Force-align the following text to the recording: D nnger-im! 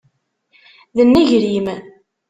D 0.95 0.97
nnger-im! 1.07 1.67